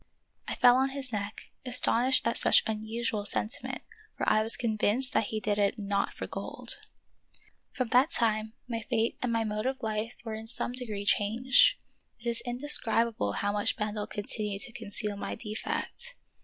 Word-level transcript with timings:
I 0.47 0.55
fell 0.55 0.77
on 0.77 0.89
his 0.89 1.13
neck, 1.13 1.51
astonished 1.63 2.25
at 2.25 2.35
such 2.35 2.63
unusual 2.65 3.23
sentiment, 3.23 3.83
for 4.17 4.27
I 4.27 4.41
was 4.41 4.57
convinced 4.57 5.13
that 5.13 5.25
he 5.25 5.39
did 5.39 5.59
it 5.59 5.77
not 5.77 6.11
for 6.15 6.25
gold. 6.25 6.79
From 7.71 7.89
that 7.89 8.09
time 8.09 8.53
my 8.67 8.79
fate 8.79 9.19
and 9.21 9.31
my 9.31 9.43
mode 9.43 9.67
of 9.67 9.83
life 9.83 10.15
were 10.25 10.33
in 10.33 10.47
some 10.47 10.71
degree 10.71 11.05
changed. 11.05 11.75
It 12.19 12.27
is 12.27 12.41
indescribable 12.47 13.33
how 13.33 13.51
much 13.51 13.75
Bendel 13.77 14.07
continued 14.07 14.61
to 14.63 14.71
conceal 14.73 15.17
my 15.17 15.35
defect. 15.35 16.15